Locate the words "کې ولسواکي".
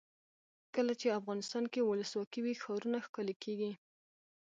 1.73-2.39